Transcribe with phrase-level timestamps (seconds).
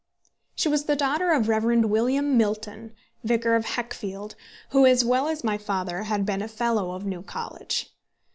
[0.55, 1.85] She was the daughter of the Rev.
[1.85, 4.33] William Milton, vicar of Heckfield,
[4.69, 7.93] who, as well as my father, had been a fellow of New College.